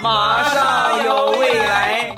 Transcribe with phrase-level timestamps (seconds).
[0.00, 2.14] 马上有未来。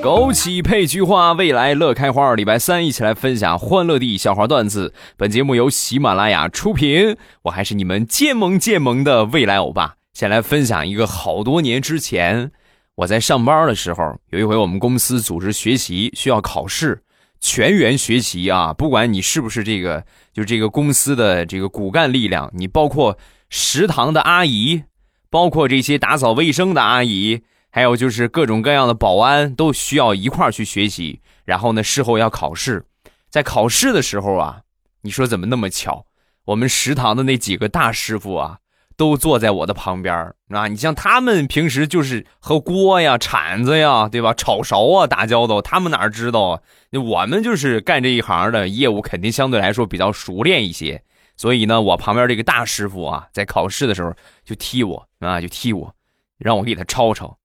[0.00, 2.34] 枸杞配菊花，未来乐开花。
[2.34, 4.94] 礼拜三一起来分享欢乐地笑话段子。
[5.16, 9.94] 本节目由喜马拉雅出品，我还是你们渐萌渐萌的未来欧巴。
[10.12, 12.52] 先来分享一个好多年之前
[12.98, 17.00] 我在上班的时候，有一回我们公司组织学习，需要考试，
[17.38, 18.72] 全员学习啊！
[18.72, 23.16] 不管你是不是这个，就这个公司的这个骨干力量，你包括
[23.50, 24.82] 食堂的阿姨，
[25.30, 27.42] 包括这些打扫卫生的阿姨。
[27.70, 32.84] 还有就是各种各样的保安都需要一块儿去学习，然后呢，事后要考试，
[33.30, 34.62] 在考试的时候啊，
[35.02, 36.04] 你说怎么那么巧？
[36.46, 38.58] 我们食堂的那几个大师傅啊，
[38.98, 40.68] 都坐在我的旁边啊。
[40.68, 44.34] 你像他们平时就是和锅呀、铲子呀，对吧？
[44.34, 46.60] 炒勺啊打交道，他们哪知道啊？
[46.92, 51.02] 我们就是干这一行的业务，肯定相对来说比较熟练一些。
[51.36, 54.12] 所以呢，我旁边这个大师傅啊，在考试的时候
[54.44, 55.94] 就踢我啊，就踢我，
[56.36, 57.38] 让我给他抄抄。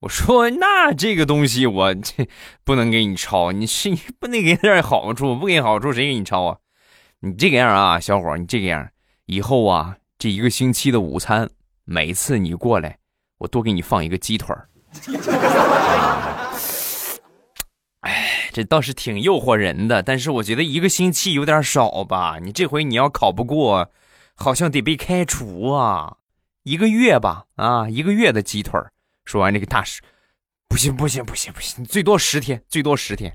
[0.00, 2.28] 我说那这个东西我这
[2.64, 6.58] 不能给你抄，你是你不能给点好处，不给好处谁给你抄啊？
[7.20, 8.88] 你这个样啊，小伙你这个样，
[9.26, 11.50] 以后啊这一个星期的午餐，
[11.84, 12.96] 每次你过来，
[13.38, 14.68] 我多给你放一个鸡腿儿。
[18.02, 22.38] 哎，这倒是挺诱惑人的，但是我觉得一个星期有点少吧？
[22.40, 23.90] 你这回你要考不过，
[24.36, 26.18] 好像得被开除啊！
[26.62, 28.92] 一个月吧，啊，一个月的鸡腿儿。
[29.24, 30.00] 说完这个大师，
[30.68, 33.34] 不行不行不行不行，最多十天，最多十天，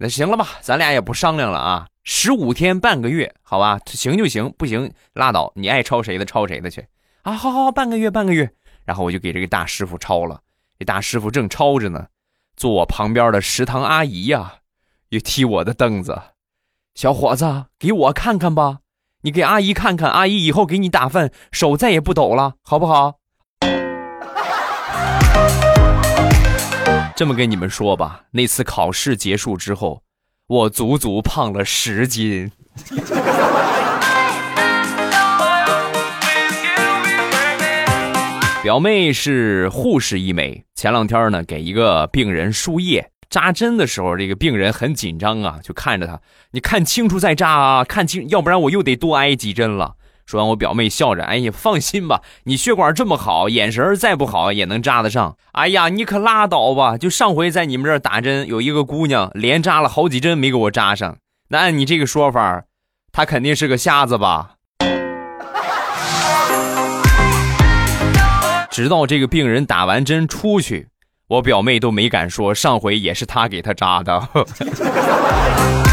[0.00, 6.86] 那行了吧，咱俩也不商量了啊，十五天半个月，好吧，行就行，不行拉倒，你爱抄谁的抄谁的去。
[7.22, 8.48] 啊，好好好，半个月半个月，
[8.84, 10.40] 然后我就给这个大师傅抄了，
[10.78, 12.06] 这大师傅正抄着呢，
[12.56, 14.58] 坐我旁边的食堂阿姨呀，
[15.08, 16.16] 又踢我的凳子，
[16.94, 18.78] 小伙子，给我看看吧，
[19.22, 23.18] 你给阿姨看看，阿姨以后给你打饭手再也不抖了，好不好？
[27.18, 30.04] 这么跟你们说吧，那次考试结束之后，
[30.46, 32.52] 我足足胖了十斤。
[38.62, 46.20] 表妹是护士一枚，前两天呢给一个病人输液扎针的时候，这个病人很紧张啊，就看着他，
[46.52, 49.96] 你看清楚再扎啊，看清，要不然我又得多挨几针了。
[50.28, 55.38] 说完，我表妹笑着：“哎呀，放心吧，你血管这么好，眼神再不好也能扎得上。
[55.52, 56.98] 哎呀，你可拉倒吧！
[56.98, 61.16] 就上回在你们这儿打针，有一个姑娘连扎了好几针没给我扎上。
[61.48, 62.64] 那按你这个说法，
[63.10, 64.56] 她肯定是个瞎子吧？”
[68.70, 70.88] 直到这个病人打完针出去，
[71.28, 74.22] 我表妹都没敢说上回也是她给她扎的。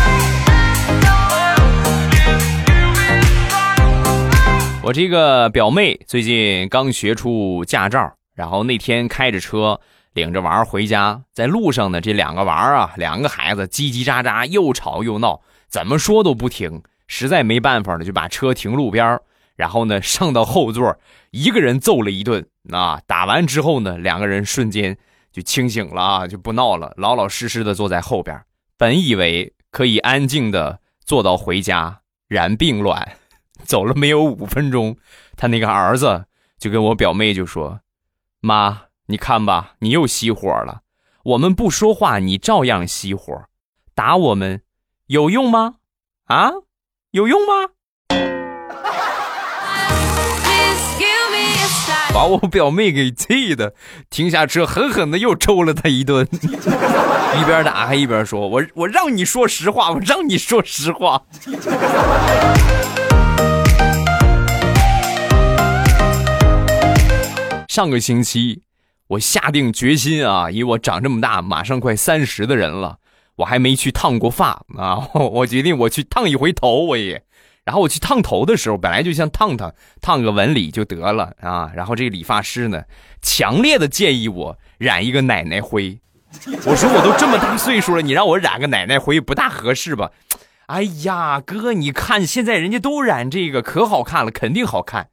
[4.85, 9.81] 我这个表妹最近刚学出驾照，然后那天开着车
[10.13, 19.19] 领着娃儿回家，在路上呢，这两个娃儿啊，两个孩子叽叽喳喳，又吵又闹，怎么说都不停，实在没办法了，就把车停路边
[19.55, 20.95] 然后呢，上到后座，
[21.31, 22.45] 一个人揍了一顿。
[22.71, 24.95] 啊，打完之后呢，两个人瞬间
[25.31, 28.39] 就清醒了啊，就不闹了，老老实实的坐在后边。
[28.77, 33.17] 本以为可以安静的坐到回家，然并卵。
[33.65, 34.97] 走了没有五分钟，
[35.35, 36.25] 他那个儿子
[36.59, 37.79] 就跟我表妹就说
[38.39, 40.81] ：“妈，你看吧，你又熄火了。
[41.23, 43.33] 我们不说话，你照样熄火，
[43.95, 44.61] 打我们
[45.07, 45.75] 有用吗？
[46.25, 46.51] 啊，
[47.11, 47.71] 有用吗？”
[52.13, 53.73] 把我表妹给气的，
[54.09, 61.23] 停下车，狠狠的又抽了他一顿，一边打还一边说：“我我让你说实话，我让你说实话。”
[67.75, 68.61] 上个星期，
[69.07, 72.99] 我下定决心啊，以我长这么大，马上快三十的人了，
[73.35, 75.09] 我还没去烫过发啊！
[75.13, 77.21] 我决定我去烫一回头，我也。
[77.65, 81.69] 然后我去烫头的时候，本来就想烫烫烫个纹理就得了啊。
[81.75, 82.81] 然后这理发师呢，
[83.21, 85.99] 强烈的建议我染一个奶奶灰。
[86.65, 90.11] 我说我都这么大岁数了，你让我染个奶奶灰不大合适吧？
[90.67, 95.09] 哎呀，哥，你看现在人家都染这个，可好看了，肯定好看。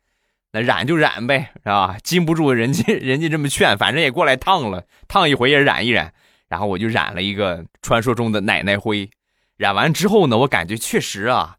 [0.53, 1.97] 那染就染呗，是吧？
[2.05, 6.13] 禁不住人家， 人家这么劝，反正也过来烫了，烫一回也染一染。
[6.49, 9.09] 然后我就染了一个传说中的奶奶灰。
[9.57, 11.57] 染完之后呢，我感觉确实啊，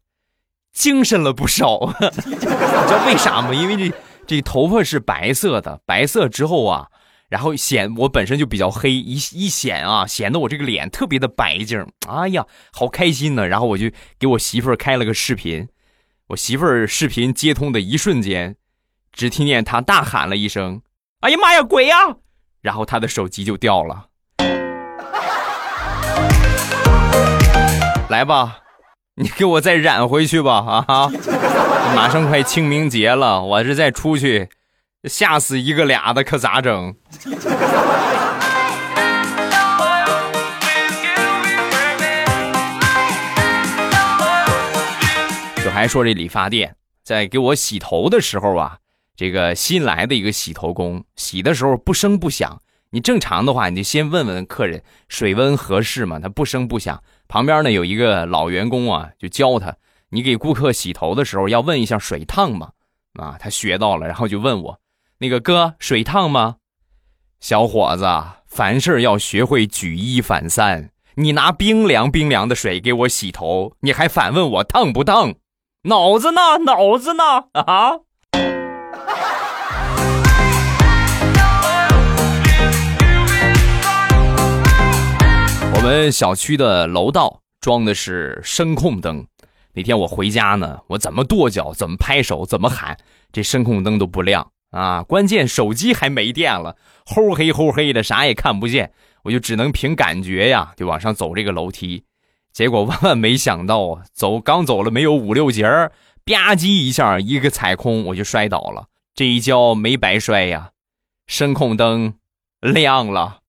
[0.72, 1.92] 精神了不少。
[2.24, 3.52] 你知道为啥吗？
[3.52, 3.96] 因为这
[4.26, 6.86] 这头发是白色的，白色之后啊，
[7.28, 11.84] 然后显我本身就比较黑，一一显啊，显得我这个脸特别的白净。
[12.08, 13.48] 哎呀，好开心呢！
[13.48, 15.66] 然后我就给我媳妇儿开了个视频，
[16.28, 18.54] 我媳妇儿视频接通的一瞬间，
[19.14, 20.82] 只听见他大喊了一声
[21.22, 21.96] ：“哎呀妈呀，鬼呀！”
[22.60, 24.06] 然后他的手机就掉了。
[28.10, 28.58] 来吧，
[29.14, 30.54] 你给我再染回去吧！
[30.54, 31.12] 啊哈，
[31.94, 34.48] 马上快清明节了，我这再出去。
[35.04, 36.96] 吓死一个俩的可咋整？
[45.62, 46.74] 就还说这理发店
[47.04, 48.78] 在给我洗头的时候啊，
[49.16, 52.60] 这个新来的一个洗头工洗的时候不声不响。
[52.90, 56.20] 你正常的话，你就先问问客人水温合适吗？
[56.20, 57.02] 他不声不响。
[57.26, 59.74] 旁边呢有一个老员工啊，就教他，
[60.10, 62.70] 你给顾客洗头的时候要问一下水烫吗？
[63.14, 64.80] 啊，他学到了，然后就问我。
[65.18, 66.56] 那个哥，水烫吗？
[67.40, 68.06] 小伙子，
[68.46, 70.90] 凡事要学会举一反三。
[71.16, 75.34] 你拿冰凉冰凉的水给我洗头，你还反问我烫不烫？
[75.82, 76.58] 脑子呢？
[76.64, 77.24] 脑子呢？
[77.52, 78.00] 啊！
[85.74, 89.26] 我们小区的楼道装的是声控灯。
[89.74, 92.96] 那天我回家呢，我怎么跺脚，怎么拍手，怎么喊，
[93.32, 94.50] 这声控灯都不亮。
[94.70, 96.76] 啊，关键手机还没电了，
[97.06, 98.92] 齁黑齁黑的，啥也看不见，
[99.24, 102.04] 我就只能凭感觉呀，就往上走这个楼梯。
[102.52, 105.92] 结果万万没想到，走刚走了没有五六节儿，
[106.26, 108.86] 吧唧一下，一个踩空，我就摔倒了。
[109.14, 110.70] 这一跤没白摔呀，
[111.26, 112.14] 声控灯
[112.60, 113.40] 亮了。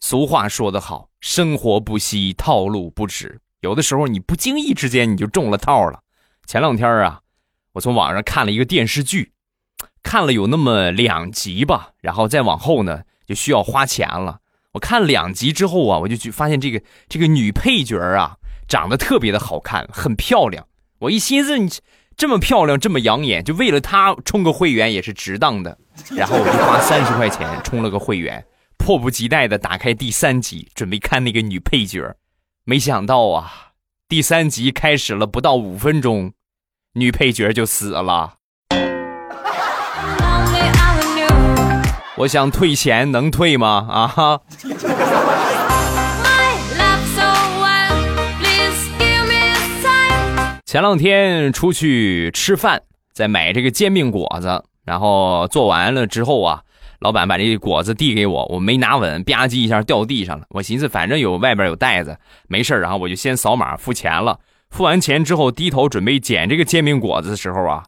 [0.00, 3.38] 俗话说得好，生活不息，套路不止。
[3.60, 6.00] 有的时候你不经意之间你就中了套了。
[6.46, 7.20] 前两天啊，
[7.72, 9.32] 我从网上看了一个电视剧，
[10.02, 13.02] 看了有那么两集吧，然后再往后呢
[13.32, 14.40] 就需要花钱了。
[14.72, 18.36] 我看两集之后啊，我就去发现这个这个女配角啊
[18.68, 20.66] 长得特别的好看，很漂亮。
[20.98, 21.70] 我一心思，你
[22.14, 25.78] 这么漂亮，这么养眼，就为了她充个会员也是值当的。
[26.10, 28.44] 然后我就花三十块钱充了个会员。
[28.78, 32.16] 迫不及待的打开第三集，准备看那个女配角，
[32.64, 33.72] 没想到啊，
[34.08, 36.32] 第三集开始了不到五分钟，
[36.94, 38.38] 女配角就死了。
[42.22, 43.84] 我想退钱，能退吗？
[43.90, 44.40] 啊哈！
[50.64, 52.82] 前两天出去吃饭，
[53.12, 56.62] 在买这个煎饼果子，然后做完了之后啊。
[57.00, 60.44] 老板把这果子递给我，我没拿稳，吧唧一下掉地上了。
[60.50, 62.16] 我寻思反正有外边有袋子，
[62.46, 64.38] 没事然后我就先扫码付钱了。
[64.70, 67.82] 付完钱之后，低头准备捡这个煎饼果子的时候啊，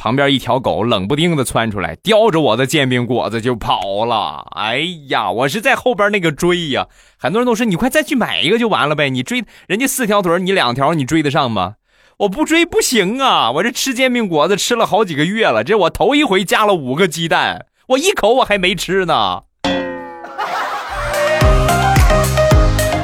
[0.00, 4.46] 旁边一条狗冷不丁的窜出来，叼着我的煎饼果子就跑了。
[4.52, 6.86] 哎呀，我是在后边那个追呀。
[7.18, 11.74] 很多人都说你快再去买一个就完了呗，你追人家四条腿，你两条，你追得上吗？
[12.20, 13.50] 我不追不行啊！
[13.52, 17.66] 我这吃煎饼果子吃了好几个月了，这我头一回加了五个鸡蛋。
[17.88, 19.42] 我一口我还没吃呢，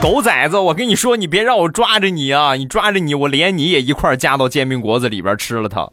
[0.09, 0.57] 狗崽子！
[0.57, 2.55] 我跟你说，你别让我抓着你啊！
[2.55, 5.91] 你抓着你，我连你也一块儿夹到煎饼果子里边吃了它。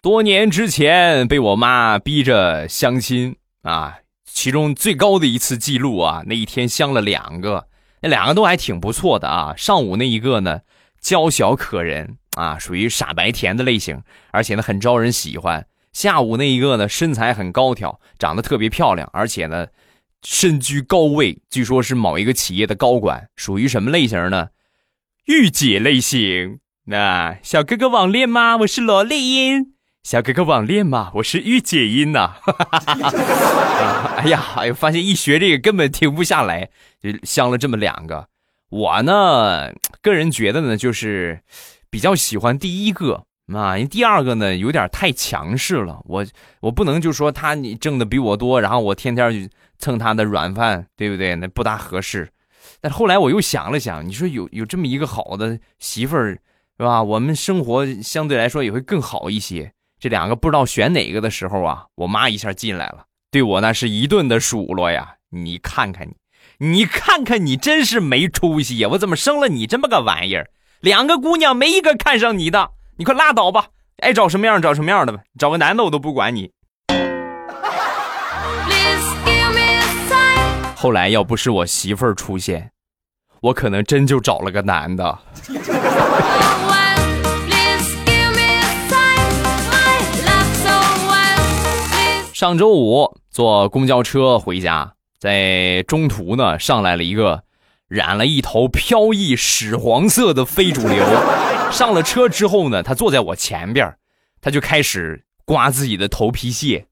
[0.00, 7.66] 多年之前被我妈逼着相亲啊，其中最高的一次记录啊，那一天相了两个，
[8.00, 9.52] 那两个都还挺不错的啊。
[9.58, 10.60] 上午那一个呢，
[11.02, 12.16] 娇小可人。
[12.34, 15.66] 啊，属于傻白甜的类型，而且呢很招人喜欢。
[15.92, 19.66] 下午那一个呢，身材很高挑，长得特别漂亮，而且呢
[20.22, 24.48] 身居高位，据说是某一个企业的高管，属于什么类型呢？
[25.26, 26.58] 御姐类型。
[26.86, 28.56] 那小哥哥网恋吗？
[28.58, 29.74] 我是萝莉音。
[30.02, 31.12] 小哥哥网恋吗？
[31.16, 32.36] 我是御姐音呐。
[34.16, 36.70] 哎呀，哎呀，发现一学这个根本停不下来，
[37.00, 38.28] 就相了这么两个。
[38.70, 41.42] 我呢，个人觉得呢，就是。
[41.92, 46.00] 比较喜欢第一个啊，第二个呢有点太强势了。
[46.04, 46.24] 我
[46.60, 51.34] 我不能就说他你挣的比我多，然后我天天去蹭他的软饭，对不对？
[51.36, 52.28] 那不大合适。
[52.80, 56.38] 但后来我又想了想，你说有有这么一个好的媳妇儿，
[56.78, 57.02] 是吧？
[57.02, 59.72] 我们生活相对来说也会更好一些。
[59.98, 65.16] 这两个不知道选哪个的时候啊，我妈一下进来了，对我那是一顿的数落呀。
[65.30, 66.08] 你看看
[66.58, 68.88] 你，你看看你，真是没出息呀！
[68.90, 70.48] 我怎么生了你这么个玩意儿？
[70.80, 73.68] 两个姑娘没一个看上你的，你快拉倒吧！
[74.02, 76.50] 爱找什么样找什么样的吧，找个男的我都不管你。
[80.76, 82.70] 后来要不是我媳妇儿出现，
[83.40, 85.18] 我可能真就找了个男的。
[92.34, 97.42] 上周五坐公交车回家，在中途呢上来了一个
[97.92, 101.04] 染了一头飘逸屎黄色的非主流。
[101.70, 103.94] 上了车之后呢，他坐在我前边，
[104.40, 106.86] 他就开始刮自己的头皮屑。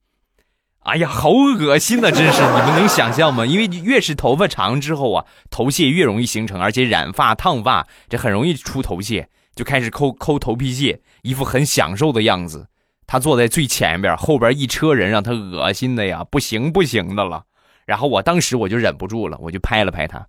[0.80, 2.10] 哎呀，好恶心呐！
[2.10, 3.46] 真是，你们能想象吗？
[3.46, 12.68] 因为越是头发长之后啊，头屑越容易形成，而且染发、烫发这很容易出头屑，就开始抠抠头皮屑，一副很享受的样子。
[13.06, 17.44] 他坐在最前边，后边一车人让他恶心的呀，不行不行的了。
[17.86, 20.26] 然后我当时我就忍不住了，我就拍了拍他，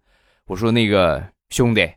[0.51, 1.93] 我说：“那个兄弟，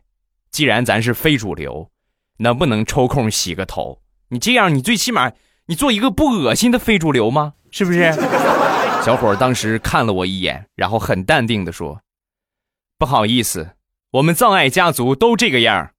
[0.49, 1.91] 既然咱是非主流，
[2.37, 3.99] 能不能抽空洗个头？
[4.29, 5.33] 你这样，你最起码
[5.65, 7.55] 你做一个不恶心的非主流吗？
[7.69, 8.13] 是不是？”
[9.03, 11.99] 小伙当时看了我一眼，然后很淡定的说
[12.97, 13.71] ：“不好意思，
[14.11, 15.91] 我们葬爱家族都这个样。”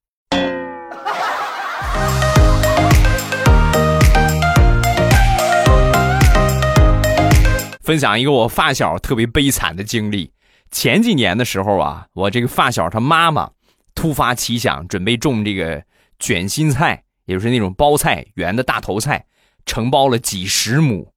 [7.83, 10.33] 分享一个我发小特别悲惨的经历。
[10.77, 13.51] 前几年的时候啊，我这个发小他妈妈
[13.95, 15.83] 突发奇想，准备种这个
[16.19, 19.25] 卷心菜，也就是那种包菜，圆的大头菜，
[19.65, 21.15] 承包了几十亩。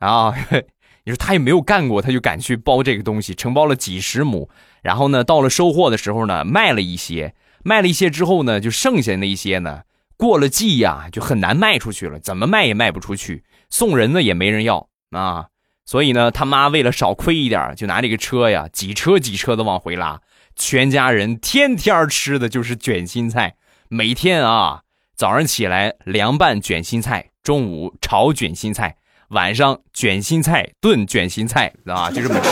[0.00, 0.34] 啊，
[1.04, 4.50] 你说他也没有干过，他就敢去包这个东西，承包了几十亩。
[4.82, 7.34] 然后呢，到了收获的时候呢，卖了一些，
[7.64, 9.84] 卖了一些之后呢，就剩下那一些呢，
[10.18, 15.46] 过了季呀，就很难卖出去了，怎么卖也卖不出去，送人呢也没人要啊。
[15.88, 20.20] 所以呢，他妈为了少亏一点，就拿这个车呀，几车几车的往回拉。
[20.54, 23.54] 全家人天天吃的就是卷心菜，
[23.88, 24.82] 每天啊，
[25.16, 28.96] 早上起来凉拌卷心菜，中午炒卷心菜，
[29.30, 32.50] 晚上卷心菜炖卷心菜啊， 就这么吃。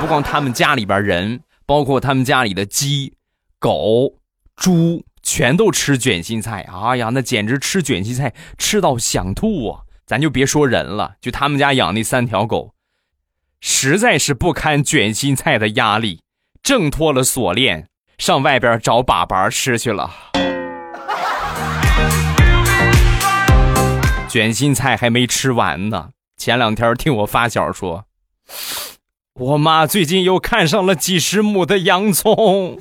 [0.00, 3.12] 不光他们家里边人，包括他们家里的鸡、
[3.58, 4.14] 狗、
[4.56, 6.66] 猪，全都吃卷心菜。
[6.72, 9.82] 哎呀，那简直吃卷心菜吃到想吐啊！
[10.12, 12.74] 咱就别说人了，就他们家养那三条狗，
[13.62, 16.20] 实在是不堪卷心菜的压力，
[16.62, 17.86] 挣脱了锁链，
[18.18, 20.10] 上外边找粑粑吃去了。
[24.28, 28.04] 卷心菜还没吃完呢，前两天听我发小说。
[29.40, 32.78] 我妈最近又看上了几十亩的洋葱，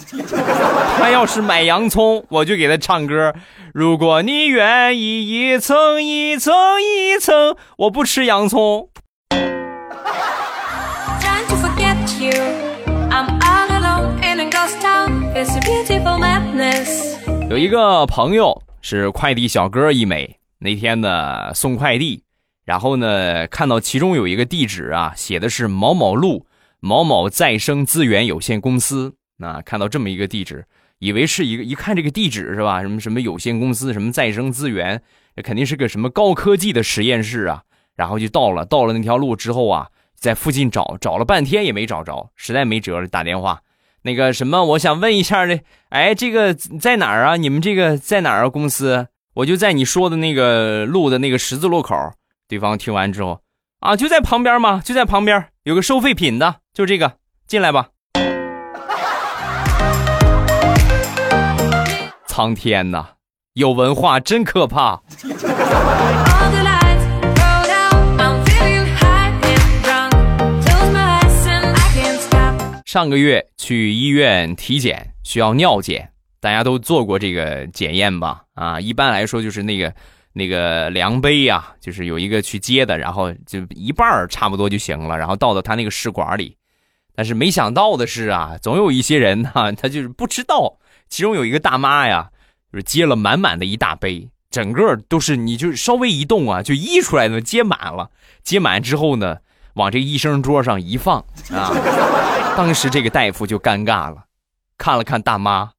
[0.98, 3.34] 她要是买洋葱，我就给她唱歌。
[3.74, 8.90] 如果你愿意一层一层一层，我不吃洋葱。
[17.50, 22.24] 有一个朋友是快递小哥一枚，那天呢送快递。
[22.66, 26.46] 然后呢，看到其中有一个地址啊，写的是某某路
[26.82, 29.16] 某某再生资源有限公司。
[29.38, 30.66] 那看到这么一个地址，
[31.02, 32.82] 以为是一个，一看这个地址是吧？
[32.82, 35.02] 什么什么有限公司，什么再生资源，
[35.44, 37.64] 肯定是个什么高科技的实验室啊。
[37.96, 43.62] 然后就到了，到了那条路之后啊，在附近找，找了半天也没找着，实在没辙了，打电话，
[44.04, 47.36] 那个什么，我想问一下这，哎，这个在哪儿啊？
[47.36, 48.50] 你们这个在哪儿啊？
[48.50, 49.08] 公司？
[49.34, 51.96] 我就在你说的那个路的那个十字路口。
[52.48, 53.42] 对方听完之后，
[53.80, 57.18] 啊，就在旁边嘛，就在旁边有个收废品的，就这个，
[57.48, 57.90] 进来吧。
[62.42, 63.06] 苍天呐，
[63.54, 65.00] 有文化真可怕。
[72.84, 78.42] 上个月去医院体检，需要尿检，大家都做过这个检验吧？
[78.56, 79.94] 啊，一般来说就是那个。
[80.34, 86.56] 那个量杯呀，就是有一个去接的，然后就一半儿差不多就行了，然后倒到他那个试管里。
[87.14, 90.78] 但是没想到的是啊，总有一些人呢，他就是不知道。
[91.12, 92.32] 其中有一个大妈呀，
[92.72, 98.10] 就是接了满满的一大杯，整个都是，你就稍微一动啊，就溢出来的，接满了。
[98.42, 99.40] 接满之后呢，
[99.74, 101.20] 往这医生桌上一放
[101.52, 101.70] 啊，
[102.56, 104.24] 当时这个大夫就尴尬了，
[104.78, 105.74] 看了看大妈，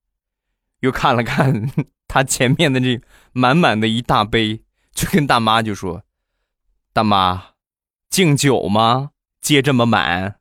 [0.80, 1.72] 又看了看。
[2.06, 3.00] 他前面的这
[3.32, 4.62] 满满的一大杯，
[4.94, 6.02] 就跟大妈就说
[6.92, 7.42] ：“大妈，
[8.10, 9.12] 敬酒吗？
[9.40, 10.36] 接这么满。”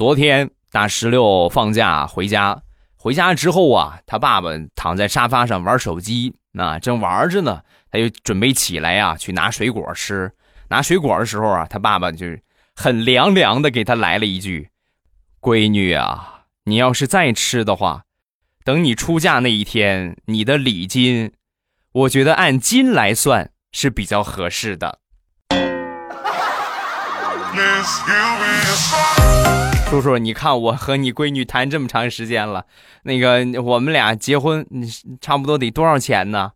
[0.00, 2.62] 昨天大石榴放假回家，
[2.96, 10.32] 回家之后啊，他爸爸躺在沙发上玩手机，那正玩着呢，他就准备起来呀，去拿水果吃。
[10.70, 12.26] 拿水果的时候啊，他爸爸就。
[12.74, 14.70] 很凉凉的给他来了一句
[15.38, 18.04] ：“闺女啊，你要是再吃的话，
[18.64, 21.34] 等你出嫁那一天，你的礼金，
[21.92, 24.98] 我觉得按斤来算是比较合适的。
[29.90, 32.64] 叔叔，你看我和你闺女谈这么长时间了，
[33.02, 34.64] 那个我们俩结婚，
[35.20, 36.52] 差不多得多少钱呢？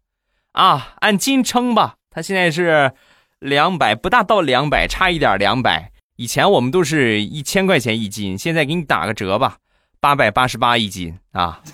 [0.53, 2.93] 啊，按斤称吧，他现在是
[3.41, 5.91] 两百，不大到两百，差一点两百。
[6.15, 9.57] 以前我们都是一千块钱一斤，现在给你打个折吧，
[9.99, 11.61] 八百八十八一斤啊。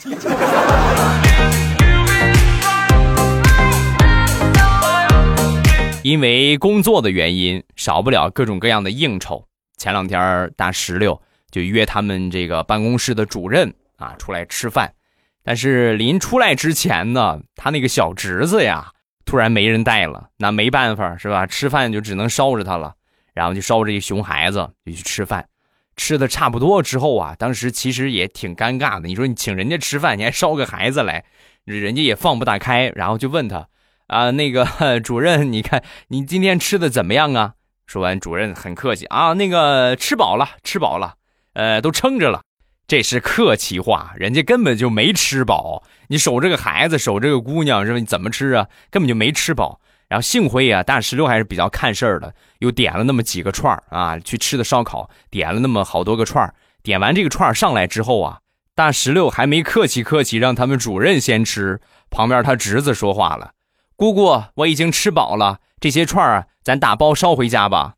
[6.03, 9.45] 因为工作的原因，少不了各种各样的应酬。
[9.77, 14.93] 前两天大石榴就约他们这个办公室的主任啊出来吃饭，
[15.43, 18.93] 但是临出来之前呢，他那个小侄子呀
[19.25, 21.47] 突然没人带了，那没办法是吧？
[21.47, 22.95] 吃饭就只能捎着他了，
[23.35, 25.47] 然后就捎着一熊孩子就去吃饭，
[25.97, 29.07] 吃的差不多之后啊，当时其实也挺尴尬的。
[29.07, 31.25] 你说你请人家吃饭，你还捎个孩子来，
[31.65, 33.69] 人家也放不大开，然后就问他。
[34.07, 37.55] 啊，那个主任，你看你今天吃的怎么样啊？
[37.87, 41.15] 说完，主任很客气啊，那个吃饱了，吃饱了，
[41.55, 42.43] 呃，都撑着了。
[42.87, 45.85] 这是客气话，人家根本就没吃饱。
[46.09, 47.99] 你守这个孩子，守这个姑娘，是吧？
[47.99, 48.67] 你怎么吃啊？
[48.91, 49.81] 根本就没吃饱。
[50.09, 56.53] 然后幸亏啊，大石榴还是比较看事儿的，又点了那么几个串儿啊，去吃的烧烤，点了那么好多个串儿。
[56.83, 58.41] 点完这个串儿上来之后啊，
[58.75, 61.81] 大石榴还没客气客气，让他们主任先吃。
[62.11, 63.53] 旁边他侄子说话了。
[63.95, 67.95] 姑姑，我已经吃饱了，这些串儿咱打包捎回家吧。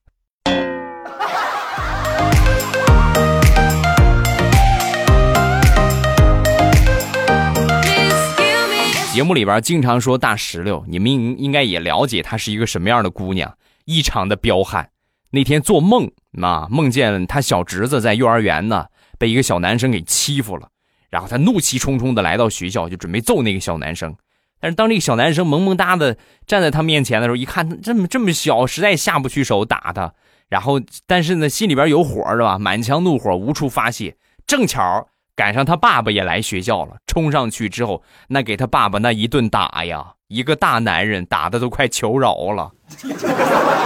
[9.13, 14.89] 节目里边经常说大石榴，你们应应该也了解她是一个什么样的姑娘，异常的彪悍。
[15.29, 18.87] 那天做梦啊，梦见他小侄子在幼儿园呢，
[19.19, 20.67] 被一个小男生给欺负了，
[21.11, 24.17] 然后他怒气冲冲的来到学校，就准备揍那个小男生。
[24.59, 26.17] 但是当这个小男生萌萌哒的
[26.47, 30.15] 站在他面前的时候，一看这么这么小，实在下不去手打他。
[30.49, 32.59] 然后，但是呢，心里边有火是吧？
[32.59, 34.17] 满腔怒火无处发泄。
[34.47, 42.73] 正巧赶上他爸爸也来学校了，冲上去之后，那给他爸爸那一顿打呀，一个大男人打的都快求饶了。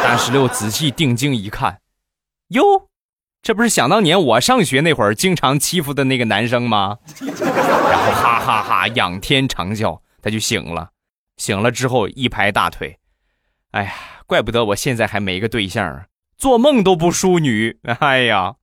[0.02, 1.80] 大石榴仔细定睛一看，
[2.48, 2.88] 哟，
[3.42, 6.98] 这不是想当年我上学那会儿经常欺负的那个男生吗？
[7.20, 10.00] 然后哈哈哈仰天长啸。
[10.22, 10.90] 他就醒了，
[11.36, 12.98] 醒了之后一拍大腿，
[13.70, 13.92] 哎呀，
[14.26, 16.04] 怪不得我现在还没个对象，
[16.36, 17.78] 做梦都不淑女。
[18.00, 18.56] 哎呀，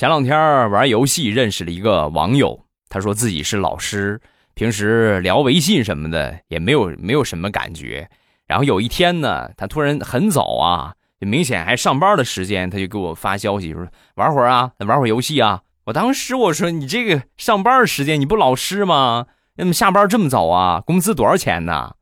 [0.00, 4.18] 前两天玩游戏认识了一个网友，他说自己是老师，
[4.54, 8.08] 平时聊微信什么的也没有没有什么感觉。
[8.46, 10.94] 然后有一天呢，他突然很早啊。
[11.18, 15.60] 明显还上班的时间，他就给我发消息说玩会儿啊，玩会儿游戏啊。
[15.84, 19.26] 我当时我说你这个上班时间，你不老师吗？
[19.58, 20.80] 怎么下班这么早啊？
[20.80, 21.96] 工资多少钱呢？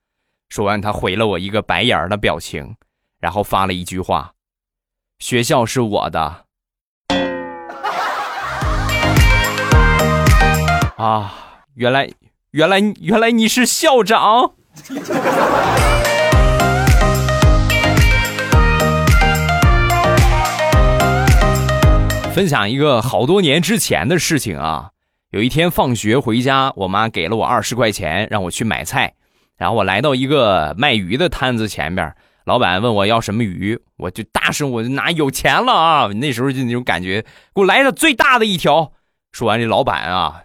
[0.51, 2.77] 说完，他回了我一个白眼的表情，
[3.19, 4.35] 然后发了一句话：
[5.19, 6.45] 学校是我的。
[10.99, 11.33] 啊，
[11.75, 12.11] 原来
[12.51, 14.51] 原来原来你是校长。
[22.35, 24.91] 分享一个好多年之前的事情啊！
[25.31, 29.15] 有一天放学回家，我妈给了我二十块钱，让我去买菜。
[29.57, 32.13] 然后我来到一个卖鱼的摊子前面，
[32.45, 36.09] 老板问我要什么鱼，我就大声我就拿有钱了啊！
[36.09, 37.23] 那时候就那种感觉，
[37.55, 38.91] 给我来的最大的一条。
[39.31, 40.43] 说完，这老板啊，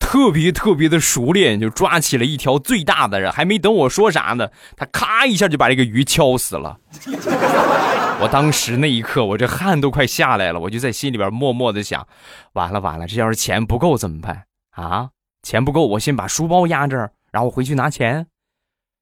[0.00, 6.80] 特别特别的熟练，就抓起了一条最大的人，还没等我说啥呢，他咔一下就把这个鱼敲死了。
[8.20, 12.06] 我当时那一刻，我这汗都快下来了，我就在心里边默默的想：
[12.54, 15.10] 完了完了，这要是钱不够怎么办啊？
[15.42, 18.24] 钱不够，我先把书包压这儿，然后我回去拿钱；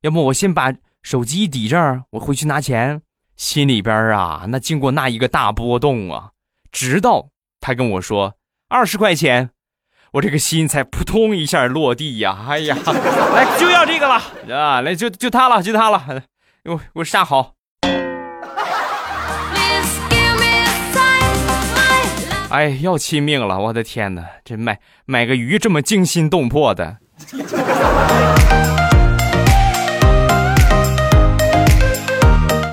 [0.02, 3.00] 要么我先把手机抵这儿，我回去拿钱。
[3.36, 6.32] 心里边啊，那经过那一个大波动啊，
[6.70, 7.28] 直到
[7.60, 8.34] 他跟我说
[8.68, 9.50] 二十块钱，
[10.12, 12.46] 我这个心才扑通一下落地呀！
[12.48, 12.76] 哎呀，
[13.34, 14.22] 来 就要这个了
[14.56, 14.80] 啊！
[14.80, 16.22] 来就就它了，就它了，
[16.64, 17.52] 我我下好。
[22.50, 23.58] 哎，要亲命了！
[23.58, 26.96] 我的天哪，这买买个鱼这么惊心动魄的。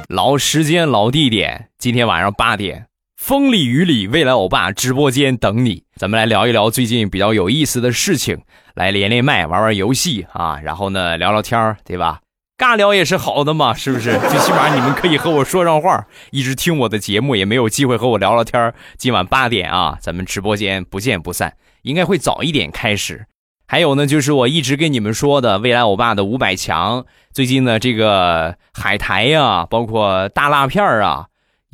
[0.07, 2.85] 老时间，老地点，今天晚上八点，
[3.27, 5.81] 风里雨里，未来欧巴直播间等你。
[5.95, 8.43] 咱们来聊一聊最近比较有意思的事情，
[8.75, 12.19] 来连连麦，玩玩游戏啊，然后呢聊聊天对吧？
[12.55, 14.11] 尬聊也是好的嘛，是不是？
[14.29, 23.25] 最起码你们可以和我说上话，一直听我的节目，也没有机会和我聊聊天今晚八点啊，咱们直播间不见不散，应该会早一点开始。
[23.67, 31.25] 还有呢，就是我一直跟你们说的未来欧巴的五百强，最近呢这个海苔呀，包括大辣片啊。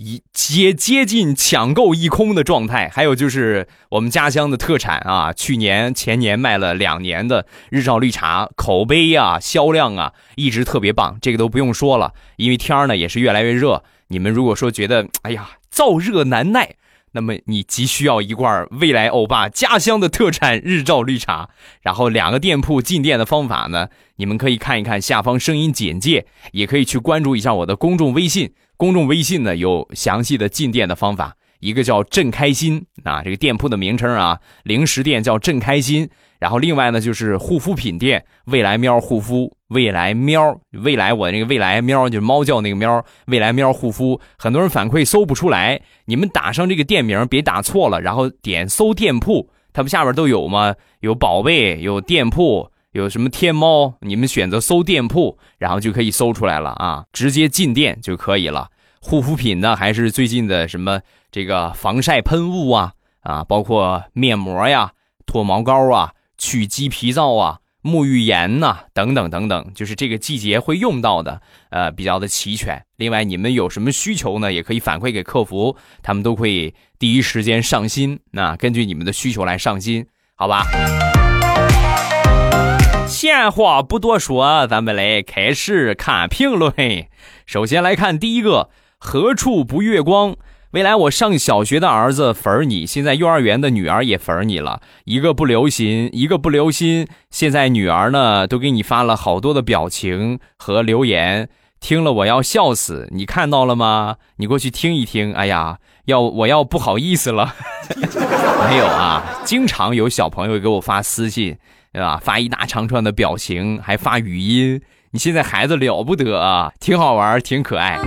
[0.04, 12.14] 一接接近抢购一空的状态，还有就是我们家乡的特产啊，去年前年卖了两年的日照绿茶，口碑呀、销量啊一直特别棒，这个都不用说了。
[12.38, 16.74] 因为天儿呢也是越来越热，你们如果说觉得哎呀燥热难耐，
[17.12, 21.50] 那么你急需要一罐未来欧巴家乡的特产日照绿茶。
[21.82, 28.54] 然后两个店铺进店的方法呢，你们可以看一看下方声音简介，也可以去关注一下我的公众微信。
[28.82, 36.10] 公众微信呢有详细的进店的方法，一个叫“朕开心”啊，这个店铺的名称啊，零食店叫“朕开心”。
[36.42, 44.20] 然后另外呢就是护肤品店“未来喵护肤”，未来喵，未来我那个未来喵就是猫叫那个喵，未来喵护肤。
[44.36, 50.74] 很多人反馈搜不出来，你们打上这个店名，别打错了，然后点搜店铺，它不下边都有吗？
[51.02, 52.71] 有宝贝，有店铺。
[52.92, 53.96] 有什么天猫？
[54.02, 58.70] 你们选择搜店铺，然后就可以搜出来了啊，直接进店就可以了。
[59.00, 61.00] 护肤品呢，还是最近的什么
[61.32, 64.92] 这个防晒喷雾啊啊，包括面膜呀、
[65.26, 72.86] 脱毛膏啊、去鸡皮皂啊、沐浴盐呐等等等等，就是这个季节会用到的，呃，比较的齐全。
[72.98, 78.20] 另外，你们有什么需求呢，也可以反馈给客服，他们都会第一时间上新。
[78.32, 80.66] 那根据你们的需求来上新，好吧？
[83.22, 86.74] 闲话不多说，咱们来开始看评论。
[87.46, 90.36] 首先来看第一个，何处不月光？
[90.72, 97.08] 未来我上小学的儿子粉儿你，现在幼儿园的女儿也粉儿你了，一个不留心，一个不留心。
[97.30, 101.48] 现在女儿呢，都给你发了好多的表情和留言，
[101.80, 103.08] 听了我要笑死。
[103.12, 104.16] 你看到了吗？
[104.38, 105.32] 你过去听一听。
[105.36, 107.54] 哎呀，要我要不好意思了。
[108.68, 111.60] 没有啊，经常有小朋友给我发私信。
[111.94, 112.18] 对吧？
[112.24, 114.82] 发一大长串的表情，还发语音。
[115.12, 118.00] 你现在孩子了不得啊，挺好玩，挺可爱。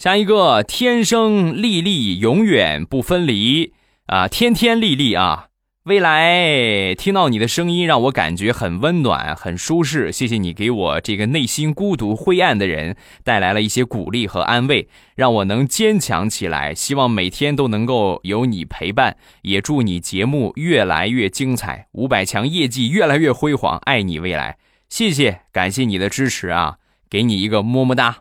[0.00, 3.72] 下一个，天生丽丽，永远不分离
[4.06, 5.46] 啊，天天丽丽啊。
[5.84, 10.10] 未来听到你的声音，让我感觉很温暖、很舒适。
[10.10, 16.74] 谢谢你给我这个内心孤独、灰暗的人带来了一些鼓励和安慰，让我能坚强起来。
[16.74, 23.76] 希望每天都能够有你陪伴，也祝你节目越来越精彩，五百强业绩越来越辉煌。
[23.84, 24.56] 爱你，未来，
[24.88, 26.76] 谢谢，感谢你的支持啊！
[27.10, 28.20] 给你一个么么哒。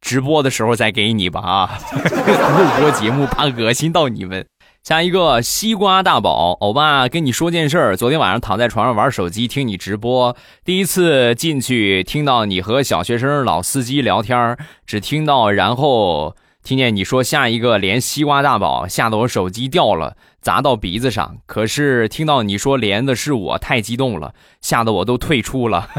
[0.00, 1.78] 直播的时候再给你吧啊！
[1.94, 4.44] 录播节目怕恶心到你们。
[4.86, 7.96] 下一个西瓜大宝，欧巴跟你说件事儿。
[7.96, 21.38] 昨天晚上躺在床上玩手机，听你直播，第一次进去听到你和小学生老司机聊天，只听到然后听见你说下一个连西瓜大宝，吓得我手机掉了，砸到鼻子上。
[21.46, 25.90] 可是听到你说连的是我，太激动了，吓得我都退出了。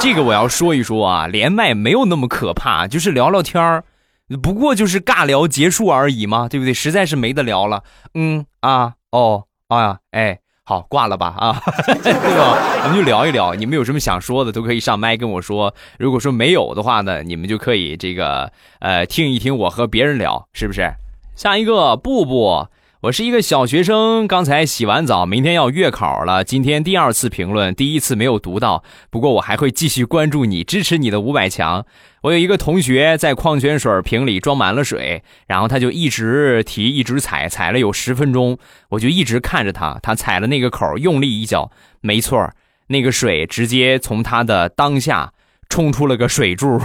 [0.00, 3.84] 这个我要说一说啊，连麦没有那么可怕，就是聊聊天儿。
[4.40, 6.72] 不过就是尬聊结束而已嘛，对不对？
[6.74, 7.82] 实在是没得聊了。
[8.14, 11.62] 嗯啊哦啊哎，好挂了吧啊，
[12.02, 12.58] 对吧？
[12.82, 15.74] 咱们就聊一聊，你们有什么想说的都可以上麦跟我说。
[15.98, 20.92] 如果说没有的话呢，你们就可以这个呃听一听我和别人聊，是不是？
[21.34, 22.66] 下一个布布。
[23.02, 26.44] 我是一个小学生，刚才洗完澡，明天要月考了。
[26.44, 31.84] 今天第二次评论，第一次没有读到，不过我还会继续关注你，支持你的五百强。
[32.20, 38.56] 我有一个同学在矿泉水瓶里装满了水，然后他就一直提，一直踩，踩了有十分钟，
[38.90, 42.52] 我就一直看着他，他踩了那个口，用力一脚，没错，
[42.86, 45.32] 那个水直接从他的当下
[45.68, 46.80] 冲出了个水柱，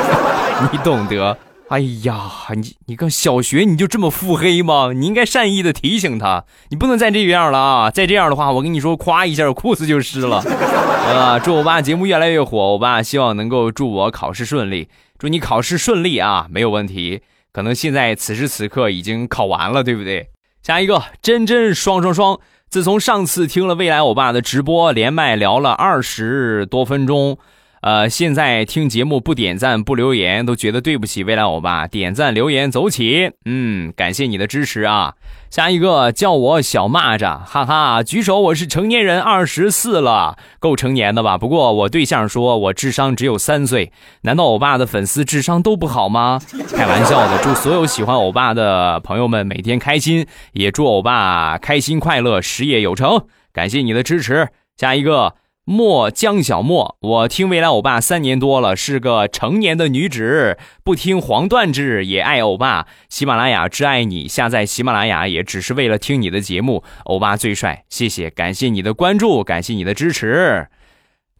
[0.72, 1.36] 你懂得。
[1.72, 4.90] 哎呀，你你个小学你就这么腹黑吗？
[4.94, 7.90] 你应该善意的提醒他，你不能再这样了啊！
[7.90, 10.44] 再这样的话，我跟你说，咵一下裤子就湿了。
[11.16, 17.22] 啊，祝我爸节目越来越火，我爸希望能够祝我考试顺利，祝你考试顺利啊，没有问题。
[17.52, 20.28] 可能现在此时此刻已经考完了，对不对？
[20.62, 27.38] 下一个，真真双双双，自从上次听了未来我爸的直播连麦聊了二十多分钟。
[27.82, 35.14] 呃，现在听节目不点赞不留言都觉得对不起未来欧巴，点赞留言走起，嗯，感谢你的支持啊！
[35.50, 41.36] 下一个叫我小蚂蚱，哈哈，举手，我是成年人，二十四了，够成年的吧？
[41.36, 43.90] 不过我对象说我智商只有三岁，
[44.20, 46.40] 难道欧巴的粉丝智商都不好吗？
[46.72, 54.50] 开玩笑的，祝所有喜欢欧巴的朋友们每天开心，也祝欧巴开心快乐，事业有成，感谢你的支持。
[54.76, 55.34] 下一个。
[55.64, 62.88] 莫江小莫，我听未来欧巴三年多了，是个成年的女子，不听黄段子也爱欧巴。
[63.08, 66.82] 喜马拉雅只爱你，下载喜马拉雅也只是为了听你的节目。
[67.04, 70.66] 欧巴最帅，谢谢，感谢你的关注，感谢你的支持。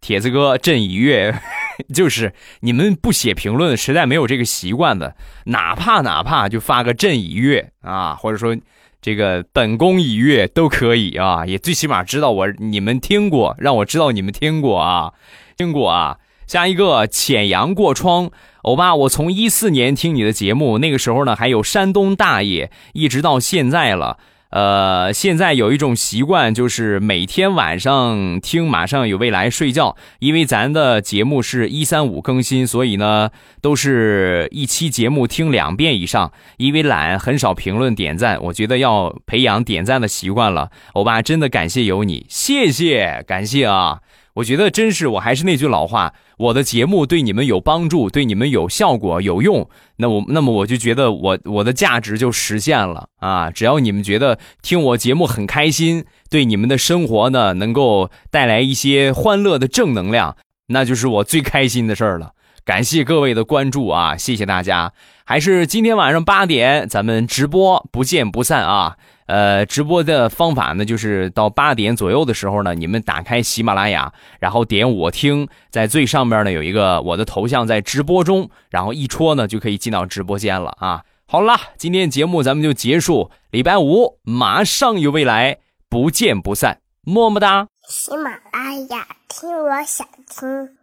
[0.01, 1.35] 铁子哥朕已阅，
[1.93, 8.57] 就是你们不写评论，实在没有这个习惯的，哪怕哪怕就发个朕已阅啊，或者说。
[9.03, 15.13] 这个本宫已阅都可以啊，也最起码知道我你们听过，让我知道你们听过啊，
[15.57, 16.19] 听过啊。
[16.47, 18.31] 下一个浅阳过窗，
[18.63, 24.19] 欧巴，我从一四年听你的节目，那个时候呢还有山东大爷，一直到现在了。
[24.53, 33.31] 呃，现在有一种习惯，就是每天晚上听《马上有未来》睡觉，因为咱的节目是一三五更新，所以呢，
[33.63, 36.31] 都是一期节目听两遍以上。
[36.59, 40.71] 因为懒，很少评论点赞，我觉得要培养点赞的习惯了。
[40.93, 44.01] 欧巴，真的感谢有你，谢谢，感谢啊。
[44.35, 53.51] 我觉得真是，我还是那句老话，我的节目对你们有帮助，对你们有效果、有用，那我那么我就觉得我我的价值就实现了啊！
[53.51, 60.37] 只要你们觉得听我节目很开心，对你们的生活呢能够带来一些欢乐的正能量，
[60.69, 62.33] 那就是我最开心的事儿了。
[62.65, 64.93] 感谢各位的关注啊，谢谢大家！
[65.25, 68.97] 还是今天晚上八点咱们直播，不见不散啊！
[69.27, 81.05] 呃，直播的方法呢，就是到八点左右的时候呢，你们打开喜马拉雅，然后点我听，在最上面呢有一个我的头像在直播中，然后一戳呢就可以进到直播间了啊。
[81.27, 85.59] 好了，今天节目咱们就结束，礼拜五马上有未来，
[85.89, 87.69] 不见不散，么么哒。
[87.89, 90.82] 喜马拉雅听，我想听。